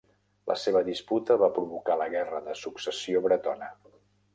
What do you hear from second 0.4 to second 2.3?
La seva disputa va provocar la